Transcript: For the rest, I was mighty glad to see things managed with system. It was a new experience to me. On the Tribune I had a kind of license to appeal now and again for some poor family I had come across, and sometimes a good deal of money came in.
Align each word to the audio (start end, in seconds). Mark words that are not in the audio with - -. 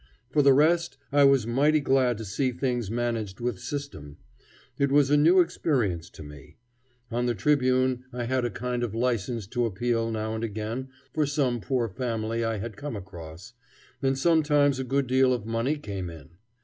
For 0.31 0.41
the 0.41 0.53
rest, 0.55 0.97
I 1.11 1.25
was 1.25 1.45
mighty 1.45 1.79
glad 1.79 2.17
to 2.17 2.25
see 2.25 2.51
things 2.51 2.89
managed 2.89 3.39
with 3.39 3.59
system. 3.59 4.17
It 4.79 4.91
was 4.91 5.11
a 5.11 5.15
new 5.15 5.41
experience 5.41 6.09
to 6.09 6.23
me. 6.23 6.57
On 7.11 7.27
the 7.27 7.35
Tribune 7.35 8.05
I 8.11 8.23
had 8.23 8.43
a 8.43 8.49
kind 8.49 8.81
of 8.81 8.95
license 8.95 9.45
to 9.49 9.67
appeal 9.67 10.09
now 10.09 10.33
and 10.33 10.43
again 10.43 10.89
for 11.13 11.27
some 11.27 11.61
poor 11.61 11.87
family 11.87 12.43
I 12.43 12.57
had 12.57 12.77
come 12.77 12.95
across, 12.95 13.53
and 14.01 14.17
sometimes 14.17 14.79
a 14.79 14.83
good 14.83 15.05
deal 15.05 15.33
of 15.33 15.45
money 15.45 15.77
came 15.77 16.09
in. 16.09 16.31